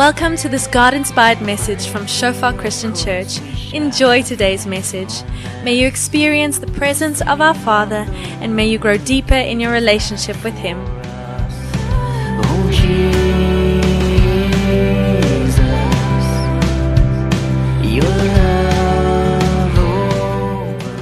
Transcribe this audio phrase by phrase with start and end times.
[0.00, 3.38] Welcome to this God inspired message from Shofar Christian Church.
[3.74, 5.12] Enjoy today's message.
[5.62, 8.06] May you experience the presence of our Father
[8.40, 10.78] and may you grow deeper in your relationship with Him.
[12.48, 13.04] Oh Jesus,
[17.84, 20.96] your love over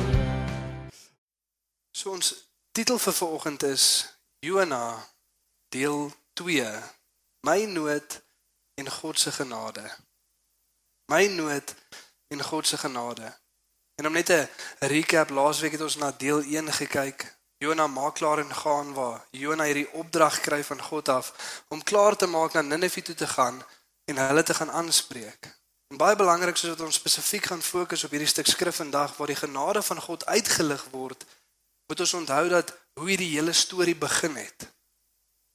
[1.93, 2.35] So ons
[2.74, 4.09] titel vir vanoggend is
[4.43, 5.07] Jona
[5.71, 6.83] deel 2.
[7.46, 8.27] My nood
[8.78, 9.84] en God se genade.
[11.12, 11.74] My nood
[12.28, 13.38] en God se genade.
[13.95, 17.38] En om net 'n recap, laasweek het ons na deel 1 gekyk.
[17.59, 21.27] Jona maak klaar en gaan waar Jona hierdie opdrag kry van God af
[21.68, 23.64] om klaar te maak na Ninive toe te gaan
[24.04, 25.59] en hulle te gaan aanspreek.
[25.88, 29.26] En baie belangrik soos wat ons spesifiek gaan fokus op hierdie stuk skrif vandag waar
[29.26, 31.24] die genade van God uitgelig word,
[31.87, 34.77] moet ons onthou dat hoe hierdie hele storie begin het.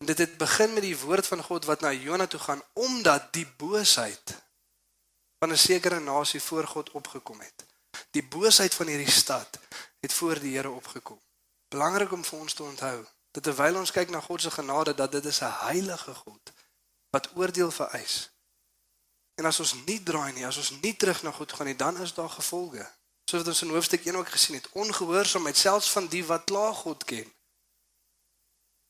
[0.04, 3.34] En dit het begin met die woord van God wat na Jona toe gaan omdat
[3.34, 4.44] die boosheid
[5.40, 7.66] van 'n sekere nasie voor God opgekom het.
[8.12, 9.60] Die boosheid van hierdie stad
[10.00, 11.22] het voor die Here opgekom.
[11.68, 15.12] Belangrik om vir ons te onthou dat terwyl ons kyk na God se genade dat
[15.12, 16.52] dit is 'n heilige God
[17.10, 18.30] wat oordeel vereis.
[19.36, 22.02] En as ons nie draai nie, as ons nie terug na God gaan nie, dan
[22.02, 22.92] is daar gevolge.
[23.24, 26.74] Soos wat ons in hoofstuk 1 ook gesien het, ongehoorsaamheid selfs van die wat klaar
[26.74, 27.34] God ken.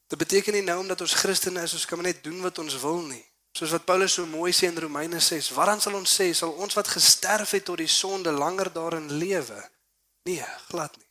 [0.07, 2.79] Dit beteken nie nou omdat ons Christene is, ons kan maar net doen wat ons
[2.81, 3.23] wil nie.
[3.53, 6.73] Soos wat Paulus so mooi sê in Romeine 6, waaraan sal ons sê sal ons
[6.73, 9.59] wat gesterf het tot die sonde langer daarin lewe?
[10.23, 11.09] Nee, glad nie.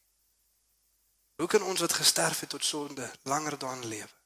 [1.39, 4.17] Hoe kan ons wat gesterf het tot sonde langer daarin lewe?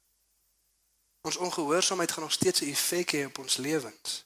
[1.26, 4.24] Ons ongehoorsaamheid gaan nog steeds 'n effek hê op ons lewens.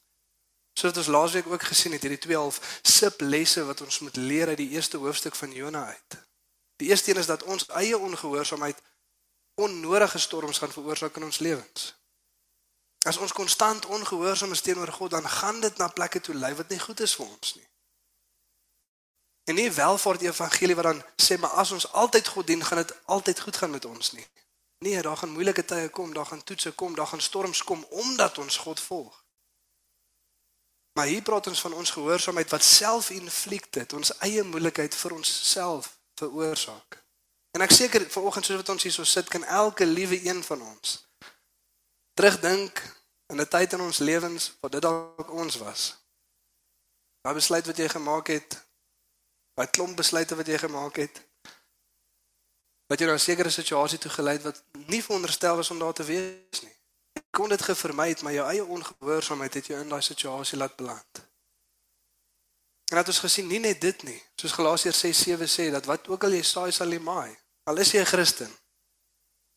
[0.72, 4.56] Soos ons laasweek ook gesien het, hierdie 12 sip lesse wat ons moet leer uit
[4.56, 6.18] die eerste hoofstuk van Jona uit.
[6.76, 8.82] Die eerste een is dat ons eie ongehoorsaamheid
[9.60, 11.94] onnodige storms gaan veroorsaak in ons lewens.
[13.06, 16.68] As ons konstant ongehoorsaam is teenoor God, dan gaan dit na plekke toe lei wat
[16.68, 17.68] nie goed is vir ons nie.
[19.44, 22.92] En nie welvaart evangelie wat dan sê maar as ons altyd God dien, gaan dit
[23.04, 24.26] altyd goed gaan met ons nie.
[24.84, 28.38] Nee, daar gaan moeilike tye kom, daar gaan toetse kom, daar gaan storms kom omdat
[28.38, 29.24] ons God volg.
[30.92, 37.00] Maar hier praat ons van ons gehoorsaamheid wat self-inflicted, ons eie moeilikheid vir onsself veroorsaak.
[37.50, 40.62] En ek seker vanoggend soos wat ons hier so sit, kan elke liewe een van
[40.62, 41.08] ons
[42.20, 42.82] terugdink
[43.26, 45.96] aan 'n tyd in ons lewens wat dit dalk ons was.
[47.20, 48.64] Daai besluit wat jy gemaak het,
[49.54, 51.22] daai klomp besluite wat jy gemaak het,
[52.86, 55.92] wat jou na 'n sekere situasie toe gelei het wat nie veronderstel was om daar
[55.92, 56.76] te wees nie.
[57.12, 60.76] Jy kon dit gevermy het, maar jou eie ongehoorsaamheid het jou in daai situasie laat
[60.76, 61.29] beland.
[62.90, 66.24] En het ons gesien nie net dit nie, soos Galasiërs 6:7 sê dat wat ook
[66.26, 67.36] al jy saai sal jy maai.
[67.70, 68.50] Al is jy 'n Christen.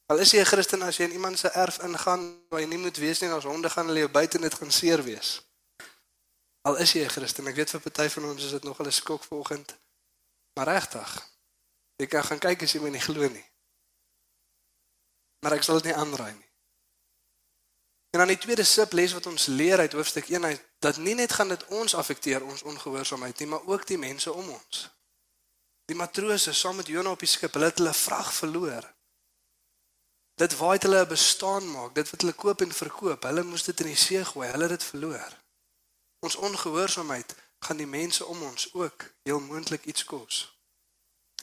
[0.06, 2.78] Al is jy 'n Christen as jy in iemand se erf ingaan waar jy nie
[2.78, 5.42] moet wees nie, as honde gaan hulle jou buite net gaan seer wees.
[6.62, 8.92] Al is jy 'n Christen, ek weet vir party van ons is dit nog 'n
[8.92, 9.76] skok vanoggend.
[10.54, 11.30] Maar regtig.
[11.98, 13.46] Jy kan gaan kyk as jy my nie glo nie.
[15.40, 16.50] Maar ek sal dit nie aanraai nie.
[18.14, 21.34] En dan die tweede subles wat ons leer uit hoofstuk 1 uit dat nie net
[21.34, 24.90] gaan dit ons affekteer ons ongehoorsaamheid nie, maar ook die mense om ons.
[25.88, 28.88] Die matrose saam met Jona op die skip, hulle het hulle vrag verloor.
[30.40, 33.64] Dit waar het hulle 'n bestaan maak, dit wat hulle koop en verkoop, hulle moes
[33.64, 35.32] dit in die see gooi, hulle het dit verloor.
[36.20, 40.58] Ons ongehoorsaamheid gaan die mense om ons ook heel moontlik iets kos.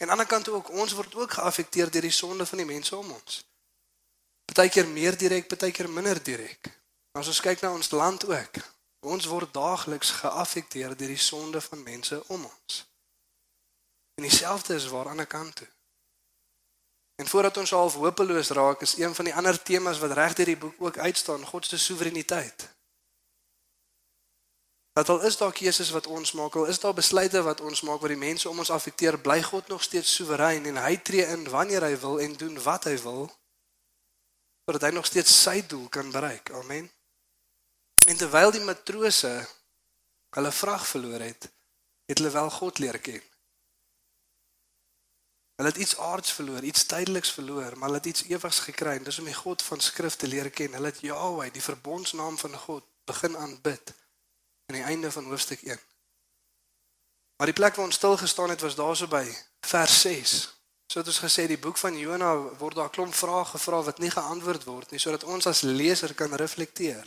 [0.01, 2.67] En aan die ander kant ook ons word ook geaffekteer deur die sonde van die
[2.67, 3.45] mense om ons.
[4.45, 6.79] Partykeer meer direk, partykeer minder direk.
[7.13, 8.61] As ons kyk na ons land ook,
[9.01, 12.87] ons word daagliks geaffekteer deur die sonde van mense om ons.
[14.15, 15.69] En dieselfde is waar aan die kant toe.
[17.21, 20.53] En voordat ons half hopeloos raak, is een van die ander temas wat reg deur
[20.53, 22.69] die boek ook uitstaan, God se soewereiniteit.
[24.93, 28.01] Dat al is daar keuses wat ons maak, al is daar besluite wat ons maak
[28.01, 31.49] wat die mense om ons affekteer, bly God nog steeds soewerein en hy tree in
[31.49, 33.31] wanneer hy wil en doen wat hy wil
[34.65, 36.51] sodat hy nog steeds sy doel kan bereik.
[36.55, 36.91] Amen.
[38.07, 39.33] En terwyl die matrose
[40.37, 41.51] hulle vrag verloor het,
[42.07, 43.23] het hulle wel God leer ken.
[45.61, 49.05] Hulle het iets aards verloor, iets tydigs verloor, maar hulle het iets ewigs gekry en
[49.05, 50.73] dis om die God van skrif te leer ken.
[50.73, 53.93] Hulle het Jahweh, die verbondsnaam van God, begin aanbid
[54.67, 55.79] aan die einde van hoofstuk 1.
[57.37, 59.25] Maar die plek waar ons stil gestaan het was daarso by
[59.61, 60.33] vers 6.
[60.93, 64.11] So het ons gesê die boek van Jona word daar klomp vrae gevra wat nie
[64.11, 67.05] geantwoord word nie sodat ons as leser kan reflekteer.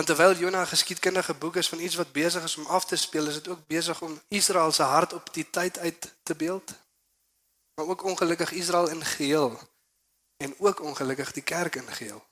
[0.00, 2.96] Want terwyl Jona 'n geskiedkundige boek is van iets wat besig is om af te
[2.96, 6.72] speel, is dit ook besig om Israel se hart op die tyd uit te beeld.
[7.74, 9.60] Maar ook ongelukkig Israel in geheel
[10.36, 12.26] en ook ongelukkig die kerk in geheel.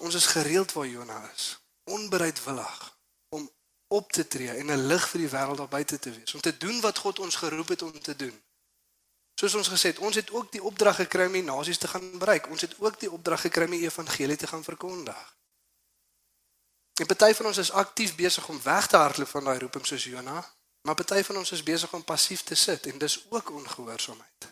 [0.00, 1.60] Ons is gereeld waar Jona is.
[1.84, 2.98] onbereidwillig
[3.28, 3.50] om
[3.86, 6.56] op te tree en 'n lig vir die wêreld daar buite te wees, om te
[6.56, 8.42] doen wat God ons geroep het om te doen.
[9.34, 12.18] Soos ons gesê het, ons het ook die opdrag gekry om die nasies te gaan
[12.18, 12.48] bereik.
[12.48, 15.36] Ons het ook die opdrag gekry om die evangelie te gaan verkondig.
[16.96, 20.04] En party van ons is aktief besig om weg te hardloop van daai roeping soos
[20.04, 20.40] Jona,
[20.82, 24.48] maar party van ons is besig om passief te sit en dis ook ongehoorsaamheid.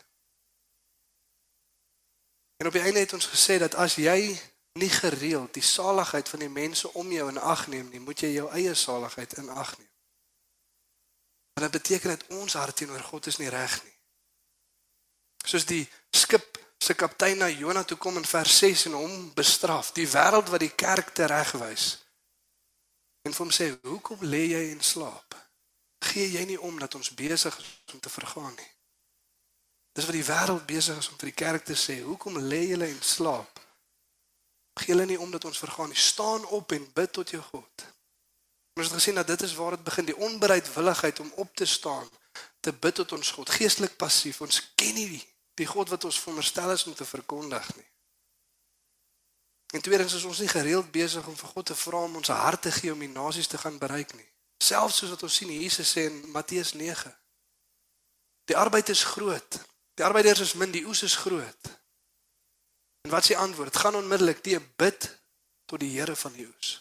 [2.57, 4.37] En op die einde het ons gesê dat as jy
[4.77, 8.31] nie gereeld die saligheid van die mense om jou in ag neem nie, moet jy
[8.35, 9.89] jou eie saligheid in ag neem.
[11.55, 13.97] Want dit beteken dat ons hart teenoor God is nie reg nie.
[15.45, 19.93] Soos die skip se kaptein na Jona toe kom in vers 6 en hom bestraf,
[19.97, 22.04] die wêreld wat die kerk teregwys
[23.25, 25.35] en vir hom sê hoekom lê jy en slaap?
[26.05, 28.71] Gee jy nie om dat ons besig is om te vergaan nie?
[29.95, 32.89] Dis wat die wêreld besig is om vir die kerk te sê, hoekom lê julle
[32.91, 33.61] en slaap?
[34.75, 35.99] Gee julle nie om dat ons vergaan nie.
[35.99, 37.85] Staan op en bid tot jou God.
[38.75, 42.09] Ons het gesien dat dit is waar dit begin, die onbereidwilligheid om op te staan,
[42.59, 44.41] te bid tot ons God, geestelik passief.
[44.43, 45.23] Ons ken nie die,
[45.55, 47.87] die God wat ons veronderstel is om te verkondig nie.
[49.73, 52.61] En tweedens is ons nie gereeld besig om vir God te vra om ons hart
[52.61, 54.27] te gee om die nasies te gaan bereik nie.
[54.63, 57.11] Selfs soos wat ons sien Jesus sê in Matteus 9.
[58.45, 59.59] Die arbeid is groot.
[59.95, 61.71] Die arbeiders is min, die oes is groot.
[63.05, 63.73] En wat s'ie antwoord?
[63.73, 65.09] Dit gaan onmiddellik te bid
[65.65, 66.79] tot die Here van die oes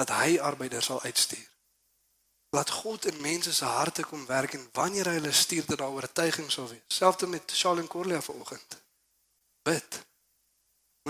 [0.00, 1.48] dat hy arbeiders sal uitstuur.
[2.56, 5.92] Laat God in mense se harte kom werk en wanneer hy hulle stuur dat daar
[5.92, 6.86] oortuiging sal wees.
[6.88, 8.78] Selfs met Charles en Corlia vanoggend.
[9.62, 10.00] Bid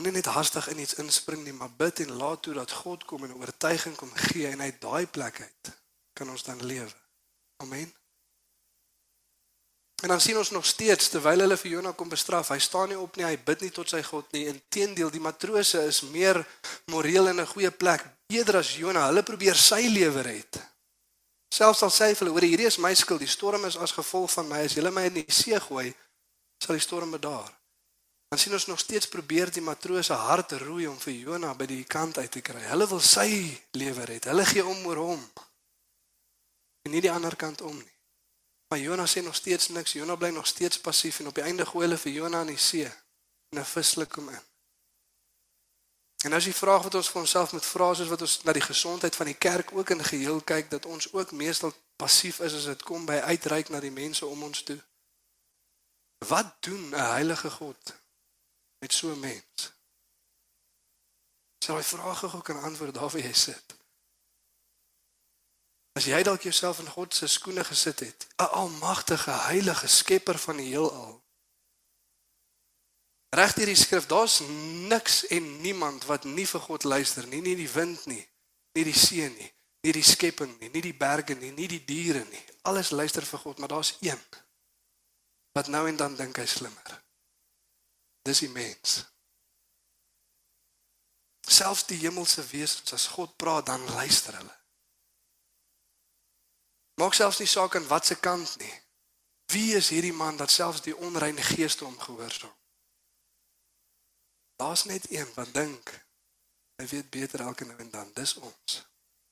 [0.00, 3.24] Moenie net hastig in iets inspring nie, maar bid en laat toe dat God kom
[3.24, 5.76] en 'n oortuiging kom gee en uit daai plek uit
[6.12, 6.92] kan ons dan lewe.
[7.56, 7.92] Amen.
[10.02, 12.98] En dan sien ons nog steeds terwyl hulle vir Jona kom bestraf, hy staan nie
[12.98, 14.46] op nie, hy bid nie tot sy God nie.
[14.46, 16.46] Inteendeel, die matrose is meer
[16.84, 19.06] moreel in 'n goeie plek eerder as Jona.
[19.06, 20.60] Hulle probeer sy lewe red.
[21.54, 24.48] Selfs al sê hulle oor hierdie is my skuld, die storm is as gevolg van
[24.48, 24.64] my.
[24.64, 25.94] As julle my in die see gooi,
[26.58, 27.59] sal die storm bedaar
[28.30, 31.82] dan sien ons nog steeds probeer die matrose hart roei om vir Jona by die
[31.84, 32.60] kant uit te kry.
[32.70, 33.26] Hulle wil sy
[33.74, 34.28] lewe red.
[34.30, 35.24] Hulle gee om oor hom.
[36.86, 37.96] En nie die ander kant om nie.
[38.70, 39.96] Maar Jona sê nog steeds niks.
[39.98, 42.62] Jona bly nog steeds passief en op die einde gooi hulle vir Jona in die
[42.70, 44.42] see en 'n vislik kom in.
[46.24, 48.62] En as jy vraag wat ons vir onsself moet vra is wat ons na die
[48.62, 52.64] gesondheid van die kerk ook in geheel kyk dat ons ook meestal passief is as
[52.64, 54.78] dit kom by uitreik na die mense om ons toe.
[56.18, 57.99] Wat doen 'n heilige God
[58.80, 59.72] met so 'n mens?
[61.64, 63.76] Sal hy vrae gou kan antwoord daar waar jy sit?
[65.92, 70.56] As jy dalk jouself in God se skoene gesit het, 'n almagtige, heilige skepper van
[70.56, 71.22] die heelal.
[73.28, 74.40] Reg hierdie skrif, daar's
[74.88, 78.28] niks en niemand wat nie vir God luister nie, nie die wind nie,
[78.72, 82.24] nie die see nie, nie die skepping nie, nie die berge nie, nie die diere
[82.24, 82.44] nie.
[82.62, 84.20] Alles luister vir God, maar daar's een
[85.52, 87.02] wat nou en dan dink hy slimmer.
[88.22, 89.04] Dis die mens.
[91.40, 94.56] Selfs die hemelse wesens as God praat dan luister hulle.
[97.00, 98.74] Maak selfs nie saak aan watter kant nie.
[99.50, 102.56] Wie is hierdie man dat selfs die onreine geeste hom gehoorsaam?
[104.60, 105.94] Daar's net een wat dink
[106.80, 108.12] hy weet beter elke nou en dan.
[108.14, 108.76] Dis ons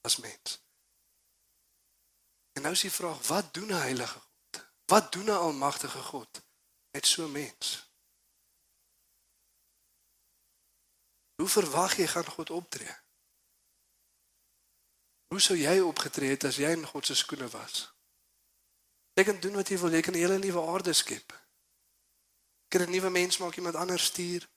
[0.01, 0.59] as mens.
[2.53, 4.65] En nou is die vraag, wat doen 'n heilige God?
[4.85, 6.43] Wat doen 'n almagtige God
[6.91, 7.88] met so 'n mens?
[11.39, 12.95] Hoe verwag jy gaan God optree?
[15.29, 17.85] Hoe sou jy opgetree het as jy in God se skoene was?
[19.15, 21.33] Jy kan doen wat jy wil, jy kan 'n hele nuwe aarde skep.
[22.63, 24.49] Jy kan 'n nuwe mens maak, iemand anders stuur.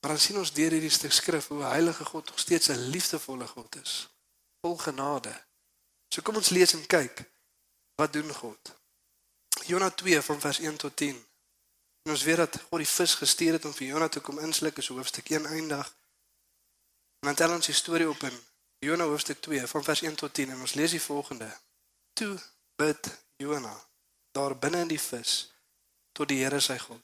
[0.00, 3.76] Maar sien ons deur hierdie stuk skrif hoe heilige God nog steeds 'n liefdevolle God
[3.76, 4.08] is,
[4.60, 5.46] vol genade.
[6.08, 7.30] So kom ons lees en kyk
[7.94, 8.74] wat doen God.
[9.66, 11.31] Jona 2 van vers 1 tot 10.
[12.02, 14.76] En ons weet dat God die vis gestuur het om vir Jona te kom insluk
[14.82, 15.92] is hoofstuk 1 eindig.
[17.22, 18.38] En dan tel ons die storie op in
[18.82, 21.46] Jona hoofstuk 2 van vers 1 tot 10 en ons lees die volgende.
[22.12, 22.34] Toe
[22.76, 23.74] bid Jona
[24.32, 25.52] daar binne in die vis
[26.12, 27.00] tot die Here sy God.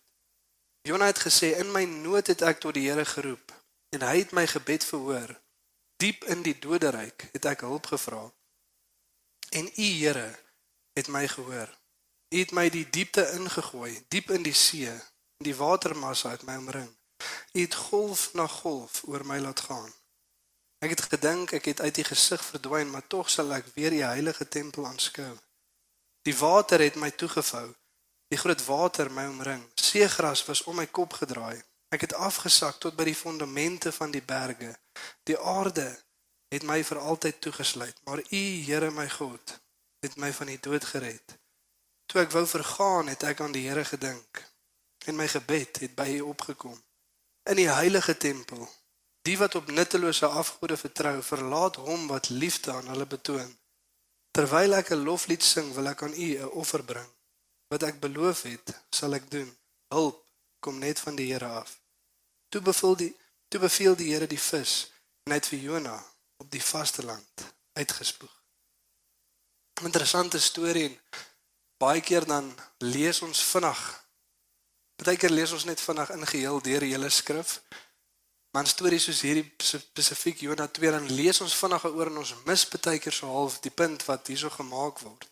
[0.82, 3.54] Jona het gesê in my nood het ek tot die Here geroep
[3.94, 5.36] en hy het my gebed verhoor.
[6.02, 8.24] Diep in die doderyk het ek hulp gevra.
[9.54, 10.30] En u Here
[10.98, 11.70] het my gehoor.
[12.28, 14.92] U het my die diepte ingegooi, diep in die see,
[15.40, 16.90] in die watermassa het my omring.
[17.52, 19.88] U het golf na golf oor my laat gaan.
[20.84, 24.04] Ek het gedink ek het uit die gesig verdwyn, maar tog sal ek weer die
[24.04, 25.32] heilige tempel aanskou.
[26.28, 27.72] Die water het my toegevou.
[28.28, 29.64] Die groot water my omring.
[29.74, 31.62] Seegras was om my kop gedraai.
[31.88, 34.74] Ek het afgesak tot by die fondamente van die berge.
[35.24, 35.88] Die aarde
[36.52, 39.60] het my vir altyd toegesluit, maar U, Here my God,
[40.04, 41.38] het my van die dood gered.
[42.08, 44.40] Toe ek wou vergaan, het ek aan die Here gedink
[45.08, 46.76] en my gebed het by U opgekom.
[47.48, 48.64] In die heilige tempel,
[49.24, 53.52] die wat op nuttelose afgode vertrou, verlaat hom wat liefde aan hulle betoon.
[54.32, 57.10] Terwyl ek 'n loflied sing, wil ek aan U 'n offer bring.
[57.68, 59.48] Wat ek beloof het, sal ek doen.
[59.88, 60.24] Hulp
[60.60, 61.80] kom net van die Here af.
[62.48, 63.16] Toe beveel die
[63.48, 64.92] toe beveel die Here die vis
[65.24, 66.04] en hy het vir Jona
[66.36, 68.34] op die vasteland uitgespoeg.
[69.80, 70.96] 'n Interessante storie en
[71.78, 73.80] baie keer dan lees ons vinnig.
[74.98, 77.60] Partykeer lees ons net vinnig in geheel deur die hele skrif.
[78.50, 82.64] Maar stories soos hierdie spesifiek Jona 2 dan lees ons vinnig oor en ons mis
[82.66, 85.28] partykeer so half die punt wat hierso gemaak word.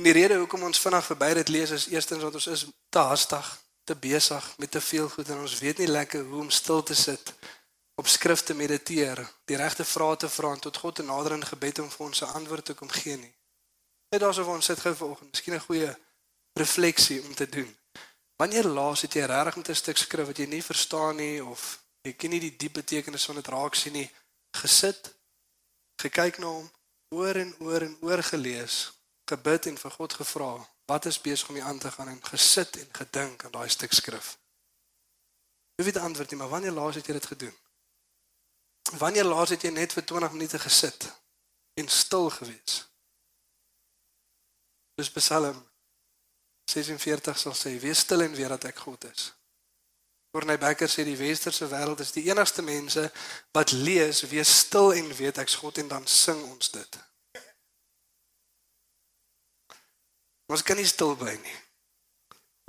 [0.00, 3.02] En die rede hoekom ons vinnig verby dit lees is eerstens want ons is te
[3.10, 3.48] haastig,
[3.84, 6.94] te besig met te veel goed en ons weet nie lekker hoe om stil te
[6.94, 7.34] sit
[8.00, 11.44] op skrif te mediteer, die regte vrae te vra en tot God te nader in
[11.44, 13.34] gebed om vir ons 'n antwoord te kom gee nie.
[14.10, 15.98] Net daarsof ons sit gou vanoggend, miskien 'n goeie
[16.52, 17.78] refleksie om te doen.
[18.36, 21.82] Wanneer laas het jy regtig met 'n stuk skrif wat jy nie verstaan nie of
[22.02, 24.10] jy ken nie die diep betekenis van dit raak sien nie,
[24.50, 25.14] gesit,
[26.02, 26.70] gekyk na hom,
[27.08, 28.92] oor en oor en oor gelees,
[29.24, 32.76] gebid en vir God gevra, wat is besig om hier aan te gaan en gesit
[32.76, 34.38] en gedink aan daai stuk skrif.
[35.76, 37.56] Jy weet die antwoord nie, maar wanneer laas het jy dit gedoen?
[38.98, 41.12] Wanneer laas het jy net vir 20 minute gesit
[41.74, 42.89] en stil gewees?
[45.00, 45.56] Dis Psalm
[46.68, 49.32] 46 sal sê: "Wees stil en weet dat ek God is."
[50.30, 53.12] Corneille Becker sê die westerse wêreld is die enigste mense
[53.56, 56.98] wat lees: "Wees stil en weet ek's God" en dan sing ons dit.
[60.46, 61.58] Ons kan nie stil bly nie.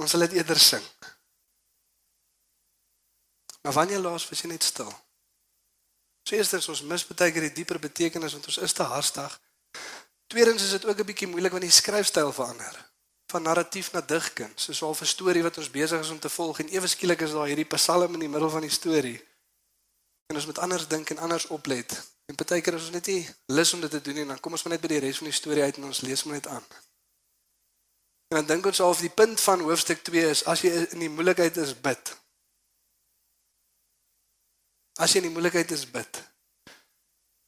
[0.01, 0.85] Ons sal dit eerder sing.
[3.61, 4.89] Maar wanneer laas was jy net stil?
[6.23, 9.39] So eerstens ons mis baie keer die dieper betekenis want ons is te haastig.
[10.31, 12.89] Tweedens is dit ook 'n bietjie moeilik want die skryfstyl verander
[13.31, 14.63] van narratief na digkuns.
[14.63, 17.31] Soos al 'n storie wat ons besig is om te volg en ewe skielik is
[17.31, 19.19] daar hierdie psalm in die middel van die storie.
[20.25, 22.11] En ons moet anders dink en anders oplet.
[22.25, 24.39] En baie keer is ons net nie lus om dit te doen nie en dan
[24.39, 26.33] kom ons maar net by die res van die storie uit en ons lees maar
[26.33, 26.65] net aan.
[28.27, 31.00] En dan dink ons al of die punt van hoofstuk 2 is as jy in
[31.00, 32.17] die moeilikheid is bid.
[34.95, 36.30] As jy in die moeilikheid is bid.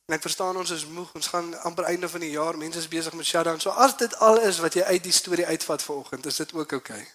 [0.05, 1.13] En ek verstaan ons is moeg.
[1.15, 2.57] Ons gaan amper einde van die jaar.
[2.57, 3.59] Mense is besig met shutdown.
[3.59, 6.71] So as dit al is wat jy uit die storie uitvat vanoggend, is dit ook
[6.79, 6.99] oukei.
[6.99, 7.11] Okay.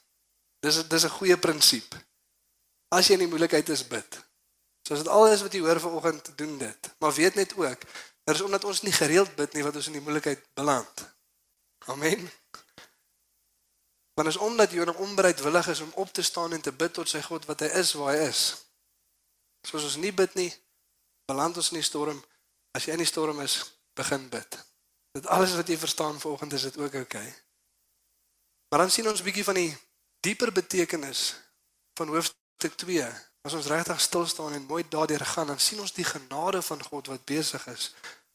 [0.60, 1.94] Dis dis 'n goeie prinsip.
[2.88, 4.20] As jy in die moeilikheid is bid.
[4.82, 6.90] So as dit al is wat jy hoor vanoggend, doen dit.
[6.98, 7.80] Maar weet net ook,
[8.24, 11.04] dit is omdat ons nie gereeld bid nie wat ons in die moeilikheid beland.
[11.86, 12.30] Amen.
[14.14, 17.22] Want is omdat jy onbereidwillig is om op te staan en te bid tot sy
[17.22, 18.66] God wat hy is waar hy is.
[19.62, 20.50] Soos ons nie bid nie,
[21.26, 22.24] beland ons in die storm.
[22.78, 23.58] As jy in die storm is,
[23.98, 24.54] begin bid.
[25.16, 27.26] Dit alles wat jy verstaan vanoggend is dit ook oukei.
[27.26, 27.34] Okay.
[28.70, 29.76] Maar dan sien ons 'n bietjie van die
[30.20, 31.34] dieper betekenis
[31.98, 33.08] van hoofstuk 2.
[33.42, 36.82] As ons regtig stil staan en mooi daardeur gaan, dan sien ons die genade van
[36.82, 37.94] God wat besig is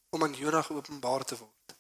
[0.09, 1.75] om aan Jonah geopenbaar te word.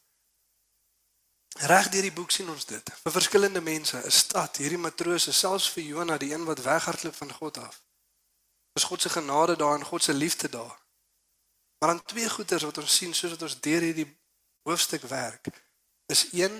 [1.67, 2.89] Reg deur die boek sien ons dit.
[3.03, 7.33] Vir verskillende mense, 'n stad, hierdie matrose, selfs vir Jonah, die een wat weghardloop van
[7.33, 7.81] God af.
[8.73, 10.82] Is God se genade daar en God se liefde daar.
[11.83, 14.07] Maar dan twee goeters wat ons sien soos wat ons deur hierdie
[14.63, 15.47] hoofstuk werk,
[16.05, 16.53] is een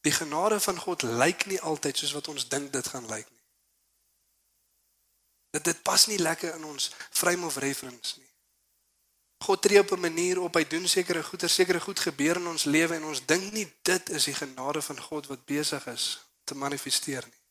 [0.00, 3.44] die genade van God lyk nie altyd soos wat ons dink dit gaan lyk nie.
[5.50, 8.32] Dit dit pas nie lekker in ons frame of reference nie.
[9.44, 12.64] God tree op 'n manier op, hy doen sekere goeie, sekere goed gebeur in ons
[12.64, 16.54] lewe en ons dink nie dit is die genade van God wat besig is te
[16.54, 17.42] manifesteer nie.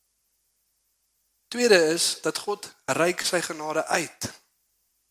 [1.48, 4.49] Tweede is dat God reik sy genade uit.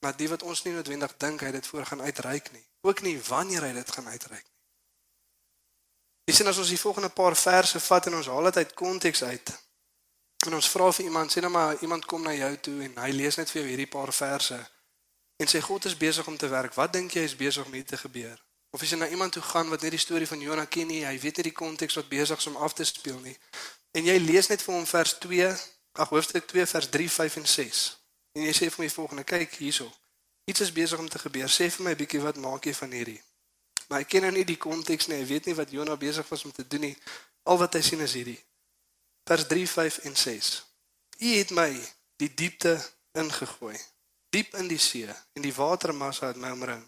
[0.05, 2.65] Maar die wat ons nie noodwendig dink hy dit voor gaan uitreik nie.
[2.87, 4.57] Ook nie wanneer hy dit gaan uitreik nie.
[6.29, 9.23] Jy sien as ons die volgende paar verse vat en ons haal dit uit konteks
[9.25, 9.53] uit.
[10.47, 13.09] En ons vra vir iemand, sê nou maar iemand kom na jou toe en hy
[13.17, 14.59] lees net vir jou hierdie paar verse
[15.39, 16.75] en sê God is besig om te werk.
[16.75, 18.37] Wat dink jy is besig om hier te gebeur?
[18.71, 21.05] Of as jy na iemand toe gaan wat net die storie van Jona ken nie,
[21.07, 23.37] hy weet nie die konteks wat besig is om af te speel nie.
[23.97, 25.49] En jy lees net vir hom vers 2,
[25.99, 27.85] ag hoofstuk 2 vers 3, 5 en 6.
[28.39, 29.89] En jy sê vir my volgende, kyk hierso.
[30.47, 31.51] Iets is besig om te gebeur.
[31.51, 33.23] Sê vir my 'n bietjie wat maak jy van hierdie?
[33.89, 35.19] Maar hy ken nou nie die konteks nie.
[35.19, 36.97] Hy weet nie wat Jona besig was om te doen nie.
[37.43, 38.41] Al wat hy sien is hierdie.
[39.25, 40.65] Vers 3, 5 en 6.
[41.19, 41.71] U het my
[42.17, 42.79] die diepte
[43.13, 43.79] ingegooi
[44.31, 46.85] diep in die see en die watermassa het my omring.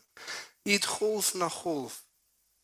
[0.64, 2.02] U het golf na golf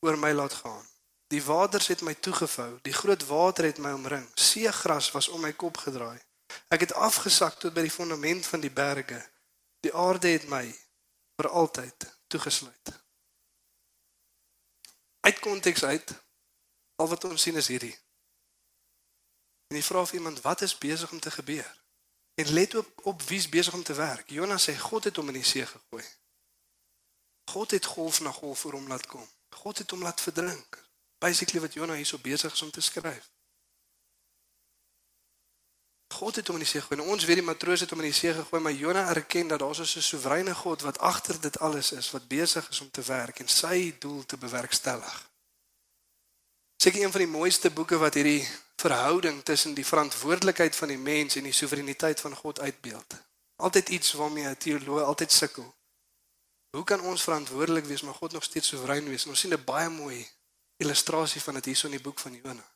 [0.04, 0.84] oor my laat gaan.
[1.32, 4.26] Die waters het my toegevou, die groot water het my omring.
[4.34, 6.20] Seegras was om my kop gedraai.
[6.68, 9.20] Ek het afgesak tot by die fondament van die berge.
[9.86, 10.64] Die aarde het my
[11.38, 12.92] vir altyd toegesluit.
[15.20, 16.14] Uit konteks uit
[16.96, 17.94] al wat ons sien is hierdie.
[19.70, 21.70] En jy vra vir iemand wat is besig om te gebeur?
[22.34, 24.30] En let ook op wie's besig om te werk.
[24.30, 26.04] Jonas sê God het hom in die see gegooi.
[27.50, 29.28] God het golf na golf voor hom laat kom.
[29.50, 30.82] God het hom laat verdrink.
[31.18, 33.30] Basically wat Jonas hierso besig is om te skryf.
[36.08, 37.00] God het hom in die see gegooi.
[37.00, 39.58] En ons weet die matroos het hom in die see gegooi, maar Jonas erken dat
[39.58, 43.02] daar is 'n soewereine God wat agter dit alles is, wat besig is om te
[43.02, 45.28] werk en sy doel te bewerkstellig.
[46.76, 51.36] Seker een van die mooiste boeke wat hierdie verhouding tussen die verantwoordelikheid van die mens
[51.36, 53.14] en die soewereiniteit van God uitbeeld.
[53.56, 55.74] Altyd iets waarmee 'n teoloog altyd sukkel.
[56.70, 59.24] Hoe kan ons verantwoordelik wees maar God nog steeds soewerein wees?
[59.24, 60.28] En ons sien 'n baie mooi
[60.76, 62.75] illustrasie van dit hierso in die boek van Jona.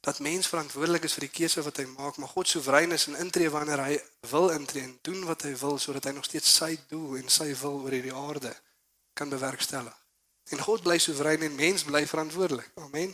[0.00, 3.18] Dat mens verantwoordelik is vir die keuse wat hy maak, maar God soewerein is en
[3.20, 3.96] intree wanneer hy
[4.30, 7.50] wil intree en doen wat hy wil sodat hy nog steeds sy doel en sy
[7.60, 8.54] wil oor hierdie aarde
[9.12, 9.96] kan bewerkstellig.
[10.50, 12.70] En God bly soewerein en mens bly verantwoordelik.
[12.74, 13.12] Amen.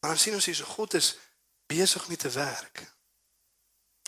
[0.00, 1.16] Maar dan sien ons hier so God is
[1.66, 2.86] besig met te werk.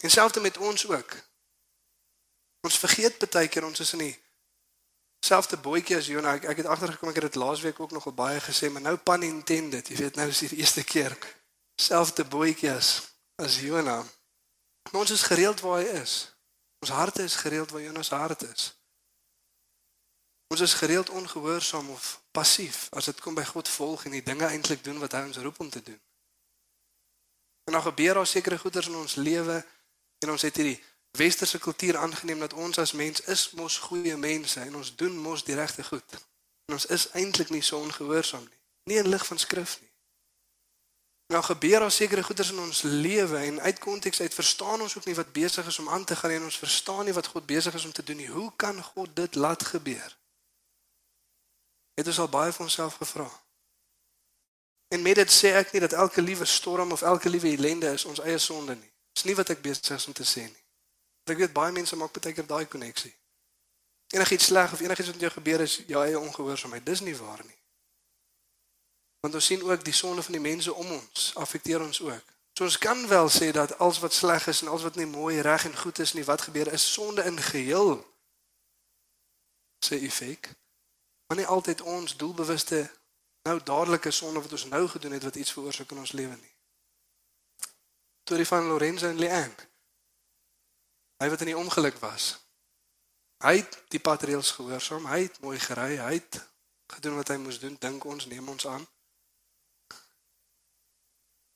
[0.01, 1.17] En selfs met ons ook.
[2.61, 4.15] Ons vergeet baie keer ons is in die
[5.21, 6.35] selfde bootjie as Jonah.
[6.39, 9.23] Ek, ek het agtergekom ek het dit laasweek ook nogal baie gesê, maar nou pan
[9.23, 9.89] intended.
[9.89, 11.17] Jy weet nou is die eerste keer
[11.79, 14.03] selfde bootjie as as Jonah.
[14.91, 16.35] Maar ons is gereeld waar hy is.
[16.83, 18.73] Ons harte is gereeld waar Jonah se hart is.
[20.49, 24.47] Ons is gereeld ongehoorsaam of passief as dit kom by God volg en die dinge
[24.47, 26.01] eintlik doen wat hy ons roep om te doen.
[27.69, 29.59] En dan gebeur daar sekere goeders in ons lewe
[30.19, 30.79] en ons het hierdie
[31.11, 35.45] westerse kultuur aangeneem dat ons as mens is mos goeie mense en ons doen mos
[35.45, 36.19] die regte goed.
[36.67, 38.59] En ons is eintlik nie so ongehoorsaam nie.
[38.85, 39.89] Nie in lig van skrif nie.
[41.29, 45.05] Nou gebeur daar sekere goeders in ons lewe en uit konteks uit verstaan ons ook
[45.05, 47.75] nie wat besig is om aan te gaan en ons verstaan nie wat God besig
[47.75, 48.29] is om te doen nie.
[48.29, 50.17] Hoe kan God dit laat gebeur?
[51.95, 53.29] Het ons al baie vir onsself gevra.
[54.89, 58.05] En met dit sê ek nie dat elke liewe storm of elke liewe ellende is
[58.05, 58.93] ons eie sonde nie.
[59.13, 60.65] Dis nie wat ek besig is om te sê nie.
[61.29, 63.13] Want ek weet baie mense maak baie keer daai koneksie.
[64.17, 66.87] Enigiets sleg of enigiets wat jou gebeur is jou eie ongehoorsaamheid.
[66.87, 67.59] Dis nie waar nie.
[69.21, 72.37] Want ons sien ook die sonde van die mense om ons affekteer ons ook.
[72.57, 75.41] So ons kan wel sê dat alles wat sleg is en alles wat nie mooi,
[75.45, 78.01] reg en goed is nie, wat gebeur is sonde in geheel.
[79.85, 80.57] Sê effek
[81.29, 82.91] maar nie altyd ons doelbewuste
[83.43, 86.55] nou dadelike sonde wat ons nou gedoen het wat iets veroorsaak in ons lewe nie.
[88.25, 89.67] Storie van Lorenzo en Leanne.
[91.19, 92.37] Hy wat in die ongeluk was.
[93.43, 96.41] Hy het die patreels gehoorsaam, hy het mooi gery, hy het
[96.95, 98.87] gedoen wat hy moes doen, dink ons neem ons aan.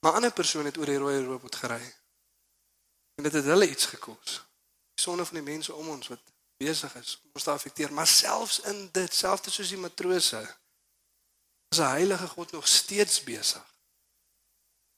[0.03, 1.95] Maar 'n ander persoon het oor die rooi robot gery.
[3.15, 4.43] En dit het hulle iets gekos.
[4.95, 8.07] Die sonde van die mense om ons wat besig is om ons te affekteer, maar
[8.07, 10.57] selfs in dit, selfs soos die matrose,
[11.69, 13.67] is 'n heilige God nog steeds besig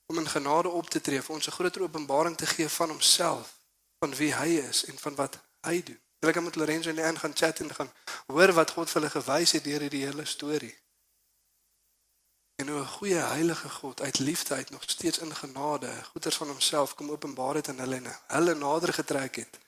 [0.07, 3.64] om in genade op te tree, vir ons 'n groter openbaring te gee van homself,
[4.05, 6.01] van wie hy is en van wat hy doen.
[6.21, 7.93] Wil ek met Lorenzo en Anne gaan chat en gaan
[8.27, 10.75] hoor wat God vir hulle gewys het deur hierdie hele storie.
[12.61, 16.49] En hoe 'n goeie heilige God uit liefde uit nog steeds in genade goeders van
[16.49, 19.59] homself kom openbaar het aan hulle en hulle nader getrek het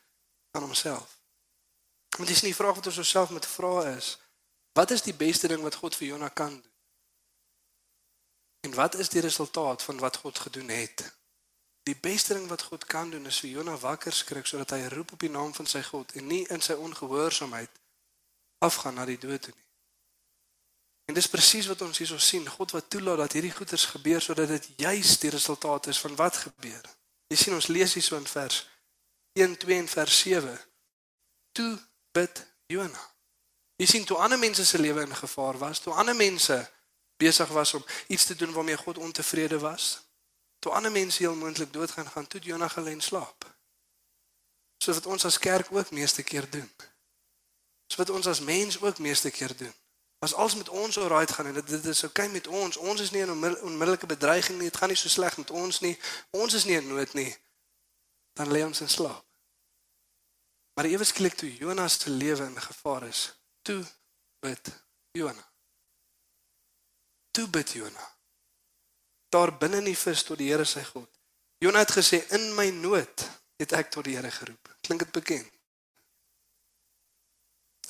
[0.50, 1.18] aan homself.
[2.16, 4.18] Want dis nie die vraag wat ons osself moet vra is,
[4.72, 6.72] wat is die beste ding wat God vir Jona kan doen?
[8.60, 11.15] En wat is die resultaat van wat God gedoen het?
[11.86, 15.12] Die beste ding wat God kan doen is vir Jona wakker skrik sodat hy roep
[15.14, 17.70] op die naam van sy God en nie in sy ongehoorsaamheid
[18.66, 19.66] afgaan na die dood toe nie.
[21.06, 24.50] En dis presies wat ons hierso sien, God wat toelaat dat hierdie goeters gebeur sodat
[24.50, 26.88] dit juis die resultaat is van wat gebeur.
[27.30, 28.64] Jy sien ons lees hierso in vers
[29.38, 30.56] 1 2 en vers 7.
[31.54, 31.70] Toe
[32.16, 33.04] bid Jona.
[33.78, 36.58] Jy sien toe ander mense se lewe in gevaar was, toe ander mense
[37.16, 40.05] besig was om iets te doen waarmee God ontevrede was,
[40.66, 43.44] toe ander mense heel moontlik doodgaan gaan, toe Jona gelê en slaap.
[44.82, 46.70] So wat ons as kerk ook meeste keer doen.
[47.86, 49.74] So wat ons as mens ook meeste keer doen.
[50.18, 53.00] As alles met ons alright gaan en dit, dit is oukei okay met ons, ons
[53.00, 55.98] is nie in 'n onmiddellike bedreiging nie, dit gaan nie so sleg met ons nie,
[56.30, 57.36] ons is nie in nood nie,
[58.32, 59.24] dan lê ons in slaap.
[60.74, 63.84] Maar ewe skielik toe Jonas se lewe in gevaar is, toe
[64.40, 65.50] bid Jona.
[67.30, 68.15] Toe bid Jona.
[69.36, 71.10] Daar binne in die vis tot die Here sy God.
[71.60, 73.24] Jona het gesê in my nood
[73.60, 74.72] het ek tot die Here geroep.
[74.80, 75.52] Klink dit bekend?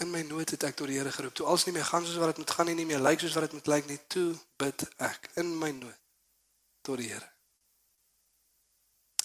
[0.03, 1.37] In my nood het ek tot die Here geroep.
[1.39, 3.39] Toe alles nie meer gaan soos wat dit moet gaan nie, nie meer lyk soos
[3.39, 4.29] wat dit moet lyk nie, toe
[4.59, 6.03] bid ek in my nood
[6.87, 7.31] tot die Here.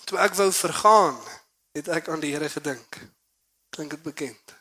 [0.06, 1.18] Toe ek wou vergaan,
[1.74, 3.02] het ek aan die Here gedink.
[3.74, 4.56] Klink dit bekend?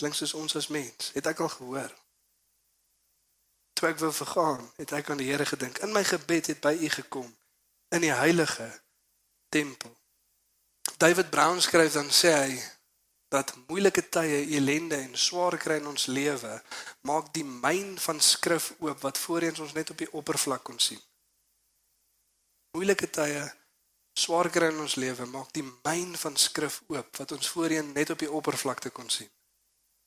[0.00, 1.10] Klink soos ons as mens.
[1.14, 1.92] Het ek al gehoor.
[3.80, 5.78] Toe ek wou vergaan, het ek aan die Here gedink.
[5.80, 7.30] In my gebed het by U gekom
[7.96, 8.66] in die heilige
[9.48, 9.94] tempel.
[11.00, 12.58] David Brown skryf dan sê hy
[13.32, 16.52] dat moeilike tye, elende en swaar kry in ons lewe
[17.08, 21.00] maak die myn van skrif oop wat voorheen ons net op die oppervlak kon sien.
[22.76, 23.48] Moeilike tye,
[24.12, 28.12] swaar kry in ons lewe maak die myn van skrif oop wat ons voorheen net
[28.12, 29.32] op die oppervlakte kon sien.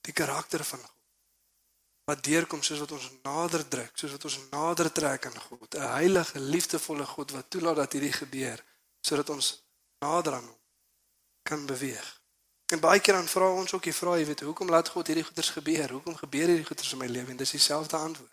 [0.05, 1.02] Die karakter van God
[2.05, 5.93] wat deurkom soos wat ons nader druk, soos wat ons nader trek aan God, 'n
[5.99, 8.63] heilige, liefdevolle God wat toelaat dat hierdie gebeur
[9.01, 9.63] sodat ons
[9.99, 10.59] nader aan hom
[11.43, 12.21] kan beweeg.
[12.71, 15.23] En baie keer dan vra ons ook die vraag, jy weet, hoekom laat God hierdie
[15.23, 15.89] goeders gebeur?
[15.91, 17.31] Hoekom gebeur hierdie goeders in my lewe?
[17.31, 18.31] En dis dieselfde antwoord.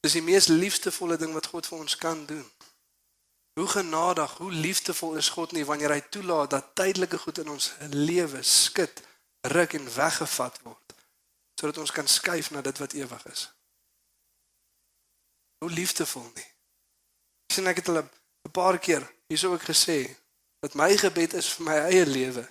[0.00, 2.50] Dis die mees liefdevolle ding wat God vir ons kan doen.
[3.54, 7.72] Hoe genadig, hoe liefdevol is God nie wanneer hy toelaat dat tydelike goed in ons
[7.90, 9.02] lewe skit,
[9.40, 10.87] ruk en weggevat word
[11.58, 13.48] sodat ons kan skuif na dit wat ewig is.
[15.58, 16.46] Hoe liefdevol nie.
[17.50, 20.16] Sien ek het al 'n paar keer hierso ook gesê
[20.60, 22.48] dat my gebed is vir my eie lewe.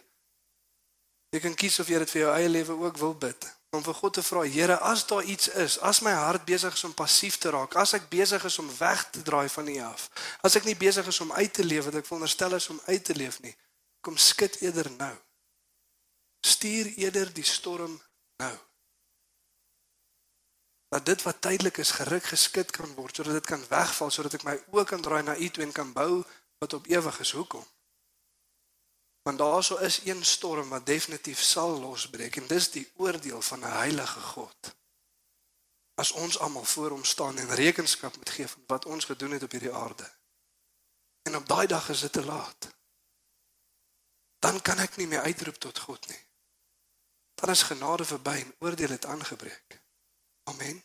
[1.30, 3.56] Jy kan kies of jy dit vir jou eie lewe ook wil bid.
[3.70, 6.84] Om vir God te vra, Here, as daar iets is, as my hart besig is
[6.84, 10.10] om passief te raak, as ek besig is om weg te draai van U af,
[10.42, 13.04] as ek nie besig is om uit te leef wat ek veronderstel is om uit
[13.04, 13.56] te leef nie,
[14.02, 15.16] kom skud eerder nou.
[16.40, 18.02] Stuur eerder die storm
[18.38, 18.67] nou
[20.90, 24.46] dat dit wat tydelik is geruk geskit kan word sodat dit kan wegval sodat ek
[24.48, 26.24] my oë kan draai na U toe en kan bou
[26.58, 27.32] wat op ewig is.
[27.32, 27.66] Hoekom?
[29.28, 33.78] Want daarso is een storm wat definitief sal losbreek en dis die oordeel van 'n
[33.84, 34.76] heilige God.
[35.96, 39.44] As ons almal voor hom staan en rekenskap moet gee van wat ons gedoen het
[39.44, 40.12] op hierdie aarde
[41.24, 42.78] en op daai dag is dit te laat
[44.40, 46.20] dan kan ek nie meer uitroep tot God nie.
[47.36, 49.77] Dan is genade verby en oordeel het aangebreek
[50.48, 50.82] Amen.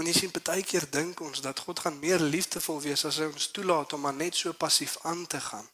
[0.00, 3.28] En jy sien baie keer dink ons dat God gaan meer liefdevol wees as hy
[3.28, 5.68] ons toelaat om maar net so passief aan te gaan.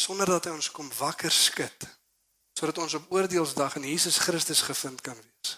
[0.00, 1.88] Sonder dat hy ons kom wakker skud
[2.60, 5.52] sodat ons op oordeelsdag in Jesus Christus gevind kan wees.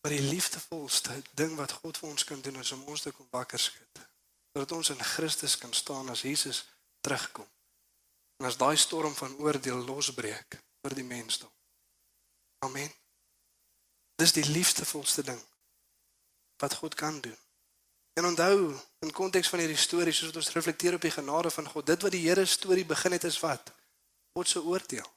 [0.00, 3.28] Maar die liefdevolste ding wat God vir ons kan doen is om ons te kom
[3.34, 4.00] wakker skud
[4.54, 6.62] sodat ons in Christus kan staan as Jesus
[7.04, 7.48] terugkom.
[8.40, 11.52] En as daai storm van oordeel losbreek oor die mensdom
[12.58, 12.92] Amen.
[14.16, 15.42] Dis die liefdevolste ding
[16.56, 17.38] wat God kan doen.
[18.12, 21.68] En onthou, in konteks van hierdie storie, soos wat ons reflekteer op die genade van
[21.68, 23.72] God, dit wat die Here storie begin het is wat?
[24.32, 25.10] God se oordeel.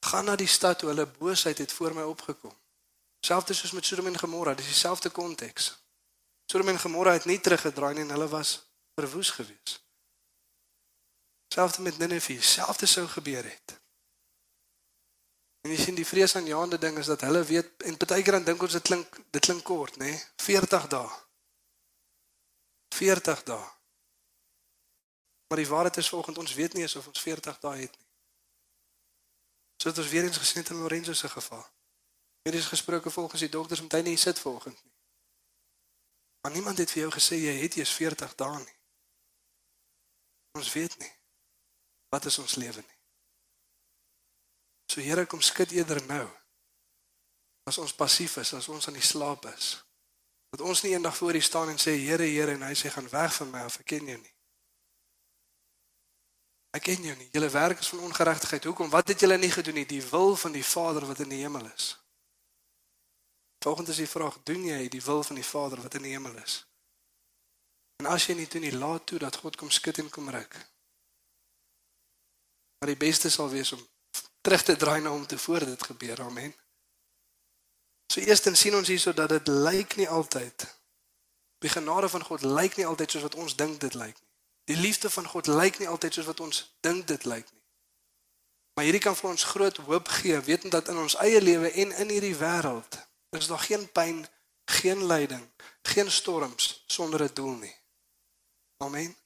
[0.00, 2.54] Gaan na die stad hoe hulle boosheid het voor my opgekom.
[3.20, 5.68] Selfs soos met Sodom en Gomorra, dis dieselfde konteks.
[6.48, 8.54] Sodom en Gomorra het nie teruggedraai nie en hulle was
[8.96, 9.76] verwoes gewees.
[11.52, 13.76] Selfs met Nineve, selfs sou gebeur het.
[15.60, 18.62] En jy sien die vreesaanjaende ding is dat hulle weet en baie keer dan dink
[18.62, 20.12] ons dit klink dit klink kort, nê?
[20.14, 20.22] Nee?
[20.44, 21.10] 40 dae.
[22.96, 23.66] 40 dae.
[25.48, 28.08] Maar die waarheid is volgens ons weet nie of ons 40 dae het nie.
[29.82, 31.66] So dit is weer eens gesien in Lorenzo se geval.
[32.42, 34.92] Hier is gesproke volgens die dokters om hy sit volgens nie.
[36.40, 38.78] Maar niemand het vir jou gesê jy het eers 40 dae nie.
[40.58, 41.12] Ons weet nie.
[42.08, 42.99] Wat is ons lewe nie?
[44.90, 46.26] So Here kom skud eerder nou.
[47.70, 49.76] As ons passief is, as ons aan die slaap is.
[50.50, 53.06] Dat ons nie eendag voor U staan en sê Here, Here en hy sê gaan
[53.12, 54.34] weg van my of ek ken jou nie.
[56.74, 57.28] Ek ken jou nie.
[57.34, 58.66] Julle werk is van ongeregtigheid.
[58.66, 58.90] Hoekom?
[58.90, 59.86] Wat het julle nie gedoen nie?
[59.86, 61.92] Die wil van die Vader wat in die hemel is.
[63.62, 66.34] Volgens is die vraag, doen jy die wil van die Vader wat in die hemel
[66.42, 66.64] is?
[68.02, 70.56] En as jy nie doen nie, laat toe dat God kom skud en kom ruk.
[72.80, 73.82] Maar die beste sal wees om
[74.40, 76.20] terug te draai na hom te voor dit gebeur.
[76.20, 76.54] Amen.
[78.12, 80.66] So eerstens sien ons hierso dat dit lyk nie altyd
[81.60, 84.28] die genade van God lyk nie altyd soos wat ons dink dit lyk nie.
[84.64, 87.62] Die liefde van God lyk nie altyd soos wat ons dink dit lyk nie.
[88.74, 91.92] Maar hierdie kan vir ons groot hoop gee, wetend dat in ons eie lewe en
[91.92, 92.96] in hierdie wêreld
[93.36, 94.24] is daar geen pyn,
[94.64, 95.44] geen lyding,
[95.82, 97.76] geen storms sonder 'n doel nie.
[98.76, 99.16] Amen.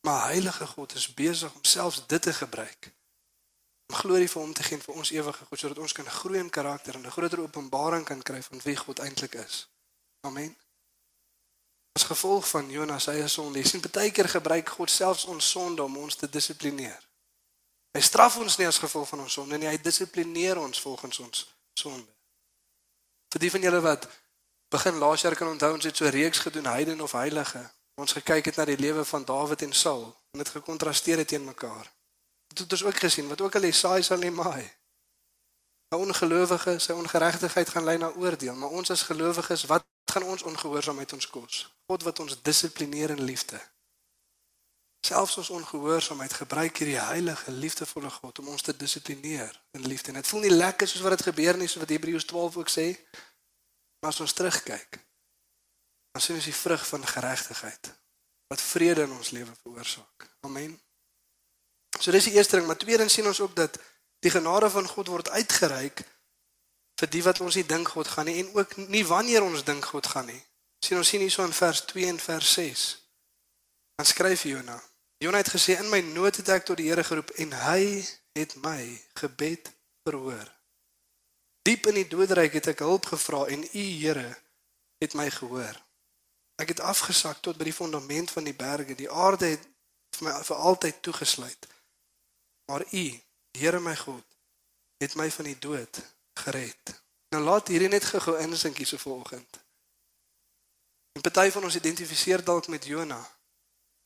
[0.00, 2.92] Maar Heilige God is besig om selfs dit te gebruik
[3.90, 6.50] om glorie vir hom te gee vir ons ewige God sodat ons kan groei in
[6.50, 9.66] karakter en 'n groter openbaring kan kry van wie God eintlik is.
[10.20, 10.56] Amen.
[11.98, 15.50] As gevolg van Jonas se eie sonde, jy sien baie keer gebruik God selfs ons
[15.50, 17.08] sonde om ons te dissiplineer.
[17.92, 21.46] Hy straf ons nie as gevolg van ons sonde nie, hy dissiplineer ons volgens ons
[21.74, 22.12] sonde.
[23.32, 24.08] Vir die van julle wat
[24.70, 27.70] Begin laas jaar kan onthou ons het so reeks gedoen heiden of heilige.
[27.94, 31.44] Ons gekyk het na die lewe van Dawid en Saul en dit gekontrasteer het teen
[31.44, 31.90] mekaar.
[32.50, 34.66] Dit het ons ook gesien wat ook al Jesaja sal nie maai.
[35.90, 40.42] 'n Ongelowige sy ongeregtigheid gaan lei na oordeel, maar ons as gelowiges, wat gaan ons
[40.42, 41.74] ongehoorsaamheid ons kos?
[41.86, 43.60] God wat ons dissiplineer in liefde.
[45.06, 50.08] Selfs ons ongehoorsaamheid gebruik hierdie heilige, liefdevolle God om ons te dissiplineer in liefde.
[50.08, 52.70] En dit voel nie lekker soos wat dit gebeur nie, soos wat Hebreërs 12 ook
[52.70, 52.86] sê.
[54.00, 55.00] Maar as ons terugkyk,
[56.12, 57.94] dan sien ons die vrug van geregtigheid
[58.50, 60.30] wat vrede in ons lewe veroorsaak.
[60.40, 60.80] Amen.
[62.00, 63.76] So dis die eerste ding, maar tweedens sien ons ook dat
[64.24, 66.02] die genade van God word uitgereik
[67.00, 69.84] vir die wat ons nie dink God gaan nie en ook nie wanneer ons dink
[69.92, 70.40] God gaan nie.
[70.84, 72.84] Sien ons sien hierso in vers 2 en vers 6.
[74.00, 74.76] Dan skryf Jona.
[75.20, 78.00] Jona het gesê in my nood het ek tot die Here geroep en hy
[78.36, 78.80] het my
[79.20, 79.68] gebed
[80.08, 80.48] verhoor.
[81.68, 84.30] Diep in die doodryk het ek hulp gevra en u Here
[85.04, 85.76] het my gehoor.
[86.60, 88.96] Ek het afgesak tot by die fondament van die berge.
[88.96, 89.68] Die aarde het
[90.16, 91.69] vir my vir altyd toegesluit.
[92.70, 93.20] Maar u,
[93.58, 94.24] Here my God,
[94.96, 96.02] het my van die dood
[96.32, 97.02] gered.
[97.34, 99.58] Nou laat hierdie net gou-gou insinkie so vanoggend.
[101.12, 103.18] En party van ons identifiseer dalk met Jona.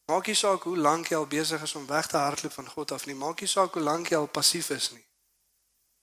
[0.08, 2.96] Maak nie saak hoe lank jy al besig is om weg te hardloop van God
[2.96, 3.14] af nie.
[3.14, 5.04] Maak nie saak hoe lank jy al passief is nie.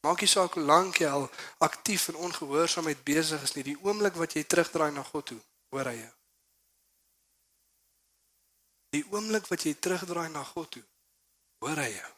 [0.06, 3.68] Maak nie saak hoe lank jy al aktief en ongehoorsaamheid besig is nie.
[3.74, 5.42] Die oomblik wat jy terugdraai na God toe,
[5.74, 6.14] hoor hy jou.
[8.94, 10.88] Die oomblik wat jy terugdraai na God toe,
[11.66, 12.18] hoor hy jou.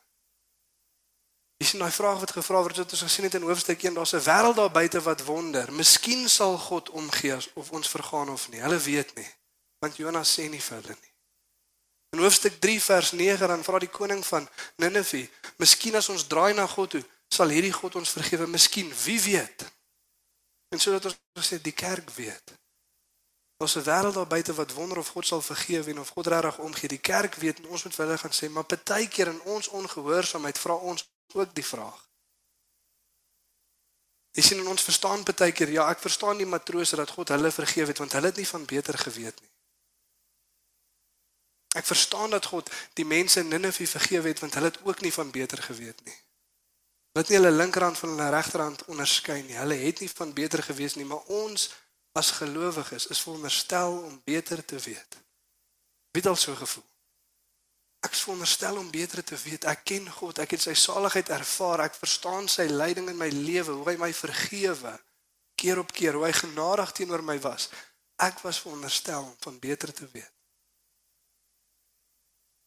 [1.64, 4.14] Dis nou 'n vraag wat gevra word wat ons gesien het in hoofstuk 1, daar's
[4.14, 5.74] 'n wêreld daar buite wat wonder.
[5.74, 8.60] Miskien sal God omgee of ons vergaan of nie.
[8.60, 9.32] Hulle weet nie,
[9.80, 11.14] want Jonas sê nie vir hulle nie.
[12.10, 16.54] In hoofstuk 3 vers 9 dan vra die koning van Ninive, "Miskien as ons draai
[16.54, 19.72] na God toe, sal hierdie God ons vergewe, miskien, wie weet?"
[20.70, 22.54] En sodat ons gesê die kerk weet.
[23.64, 26.88] 'n wêreld daar buite wat wonder of God sal vergewe en of God regtig omgee.
[26.88, 30.60] Die kerk weet en ons moet vir hulle gaan sê, maar partykeer in ons ongehoorsaamheid
[30.60, 32.02] vra ons ook die vraag.
[34.34, 37.94] Jy sien in ons verstaan partykeer, ja, ek verstaan die matrose dat God hulle vergewe
[37.94, 39.52] het want hulle het nie van beter geweet nie.
[41.78, 45.14] Ek verstaan dat God die mense in Ninive vergewe het want hulle het ook nie
[45.14, 46.18] van beter geweet nie.
[47.14, 49.58] Hulle het nie hulle linkerhand van hulle regterhand onderskei nie.
[49.58, 51.70] Hulle het nie van beter gewees nie, maar ons
[52.18, 55.22] as gelowiges is veronderstel om beter te weet.
[56.14, 56.86] Wie het al so gevoel?
[58.04, 59.66] Ek is veronderstel om beter te weet.
[59.70, 63.78] Ek ken God, ek het sy saligheid ervaar, ek verstaan sy leiding in my lewe,
[63.78, 64.98] hoe hy my vergewe
[65.56, 67.70] keer op keer, hoe hy genadig teenoor my was.
[68.20, 70.32] Ek was veronderstel om van beter te weet.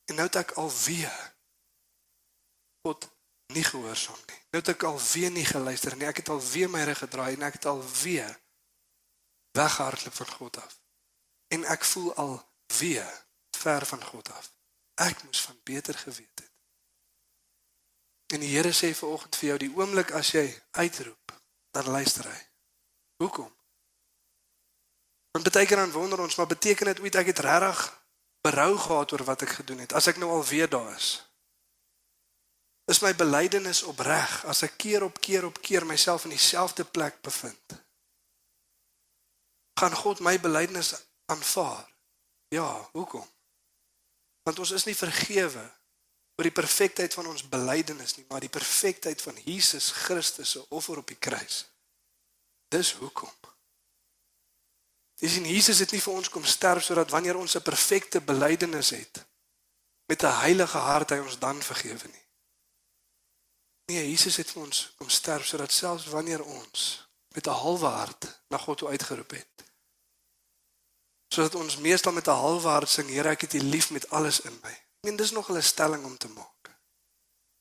[0.07, 1.12] En nou het ek alweer
[2.87, 3.09] God
[3.53, 4.40] nie gehoorsaam nie.
[4.55, 6.09] Nou het ek alweer nie geluister nie.
[6.09, 8.33] Ek het alweer my rug gedraai en ek het alweer
[9.59, 10.79] weghardloop van God af.
[11.55, 13.11] En ek voel alweer
[13.59, 14.56] ver van God af.
[14.97, 16.53] Ek moes van beter geweet het.
[18.35, 21.35] En die Here sê vanoggend vir jou die oomblik as jy uitroep,
[21.71, 22.41] dan luister hy.
[23.23, 23.53] Hoekom?
[25.37, 27.83] Want baie keer dan wonder ons, maar beteken dit ooit ek het regtig
[28.41, 31.21] berou gehad oor wat ek gedoen het as ek nou al weer daar is?
[32.89, 37.21] Is my belydenis opreg as ek keer op keer op keer myself in dieselfde plek
[37.21, 37.77] bevind?
[39.77, 40.95] Gaan God my belydenis
[41.27, 41.85] aanvaar?
[42.49, 43.27] Ja, hoekom?
[44.47, 45.65] Want ons is nie vergewe
[46.37, 51.01] oor die perfektheid van ons belydenis nie, maar die perfektheid van Jesus Christus se offer
[51.01, 51.65] op die kruis.
[52.71, 53.33] Dis hoekom.
[55.19, 58.91] Dis in Jesus het nie vir ons kom sterf sodat wanneer ons 'n perfekte belydenis
[58.91, 59.25] het
[60.07, 62.27] met 'n heilige hart hy ons dan vergewe nie.
[63.87, 68.41] Nee, Jesus het vir ons kom sterf sodat selfs wanneer ons met 'n halwe hart
[68.49, 69.66] na God toe uitgeroep het
[71.29, 74.41] sodat ons meestal met 'n halwe hart sing Here ek het U lief met alles
[74.41, 74.71] in my.
[74.71, 76.71] Ek meen dis nog 'n stelling om te maak.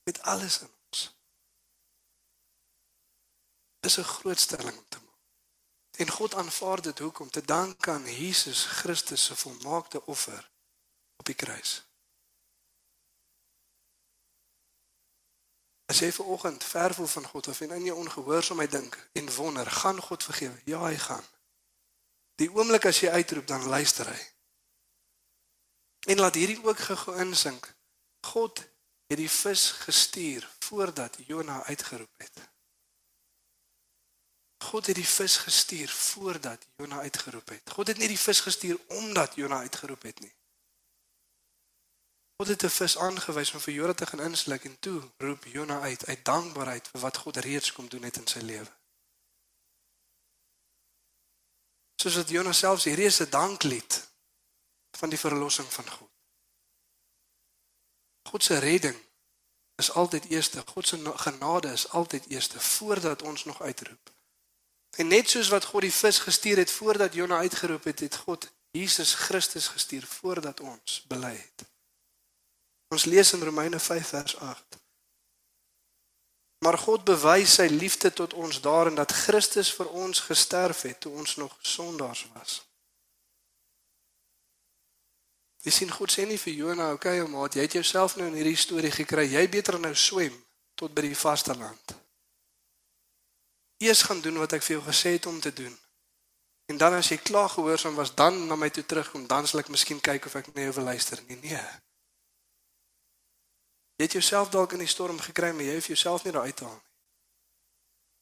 [0.04, 1.16] Met alles in ons.
[3.80, 5.06] Dis 'n groot stelling om te maak.
[5.98, 10.52] En God aanvaar dit hoekom te dank aan Jesus Christus se volmaakte offer
[11.16, 11.84] op die kruis.
[15.86, 19.36] As jy ver oggend ver voel van God of en in jou ongehoorsaamheid dink en
[19.36, 20.62] wonder, gaan God vergewe?
[20.66, 21.24] Ja, hy gaan.
[22.36, 24.22] Die oomblik as jy uitroep, dan luister hy.
[26.12, 27.70] En laat hierdie ook gego insink.
[28.26, 28.60] God
[29.08, 32.42] het die vis gestuur voordat Jona uitgeroep het.
[34.66, 37.70] God het die vis gestuur voordat Jona uitgeroep het.
[37.70, 40.34] God het nie die vis gestuur omdat Jona uitgeroep het nie.
[42.38, 45.80] God het 'n vis aangewys om vir Jona te gaan insluk en toe roep Jona
[45.80, 48.72] uit uit dankbaarheid vir wat God reeds kom doen het in sy lewe.
[52.06, 53.94] Soos wat Jonas self sê, hierdie is 'n danklied
[55.00, 56.12] van die verlossing van God.
[58.30, 58.98] God se redding
[59.76, 60.64] is altyd eerste.
[60.66, 64.14] God se genade is altyd eerste voordat ons nog uitroep.
[64.92, 68.52] En net soos wat God die vis gestuur het voordat Jona uitgeroep het, het God
[68.72, 71.66] Jesus Christus gestuur voordat ons bely het.
[72.88, 74.78] Ons lees in Romeine 5 vers 8.
[76.66, 81.12] Maar God bewys sy liefde tot ons daarin dat Christus vir ons gesterf het toe
[81.14, 82.56] ons nog sondaars was.
[85.62, 88.34] Jy sien God sê nie vir Jona, "Oké, okay, maat, jy het jouself nou in
[88.34, 89.30] hierdie storie gekry.
[89.30, 91.96] Jy beter nou swem tot by die vasteland."
[93.78, 95.80] Eers gaan doen wat ek vir jou gesê het om te doen.
[96.66, 99.70] En dan as jy klaar gehoorsaam was, dan na my toe terugkom, dan sal ek
[99.70, 101.24] miskien kyk of ek na jou wil luister.
[101.28, 101.85] Nee, nee.
[103.96, 106.56] Jy het jouself dalk in die storm gekry, maar jy hoef jouself nie daar uit
[106.56, 106.94] te haal nie.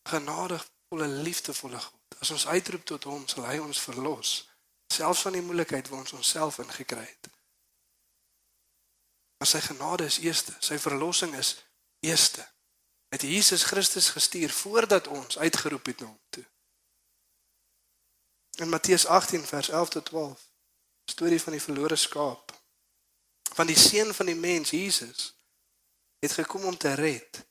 [0.10, 2.18] Genadevolle, liefdevolle God.
[2.20, 4.34] As ons uitroep tot hom, sal hy ons verlos,
[4.94, 7.30] selfs van die moeilikheid waar ons onsself ingekry het.
[9.42, 11.56] Maar sy genade is eerste, sy verlossing is
[12.06, 12.46] eerste.
[13.10, 16.46] Het Jesus Christus gestuur voordat ons uitgeroep het na hom toe.
[18.62, 20.42] In Matteus 18 vers 11 tot 12,
[21.12, 22.54] storie van die verlore skaap.
[23.54, 25.34] Van die seun van die mens Jesus
[26.24, 27.44] het gekom om te red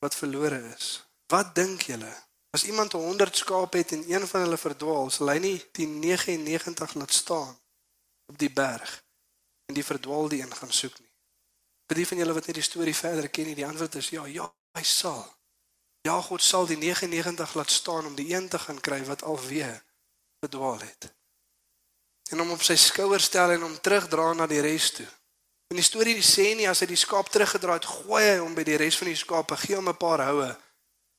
[0.00, 1.04] wat verlore is.
[1.28, 2.12] Wat dink julle?
[2.56, 6.94] As iemand 100 skape het en een van hulle verdwaal, sal hy nie die 99
[6.94, 7.52] laat staan
[8.30, 8.92] op die berg
[9.68, 11.10] en die verdwaalde een gaan soek nie.
[11.88, 14.46] Vir die van julle wat net die storie verder ken, die antwoord is ja, ja,
[14.78, 15.24] hy sal.
[16.04, 19.82] Ja, God sal die 99 laat staan om die een te gaan kry wat alweer
[20.44, 21.10] verdwaal het.
[22.32, 25.08] En hom op sy skouers stel en hom terugdra na die res toe.
[25.72, 28.64] En die storie sê nie as hy die skaap teruggedraai het, gooi hy hom by
[28.66, 30.50] die res van die skape, gee hom 'n paar houe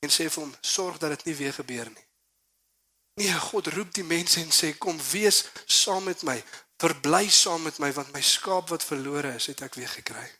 [0.06, 2.06] en sê vir hom, "Sorg dat dit nie weer gebeur nie."
[3.16, 6.44] Nee, God roep die mense en sê, "Kom wees saam met my,
[6.78, 10.32] verbly saam met my want my skaap wat verlore is, het ek weer gekry."